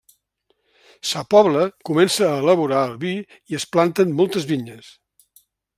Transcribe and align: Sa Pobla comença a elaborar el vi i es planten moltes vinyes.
Sa 1.09 1.21
Pobla 1.33 1.67
comença 1.89 2.27
a 2.31 2.41
elaborar 2.45 2.81
el 2.89 2.99
vi 3.07 3.15
i 3.53 3.61
es 3.63 3.71
planten 3.77 4.19
moltes 4.23 4.53
vinyes. 4.55 4.91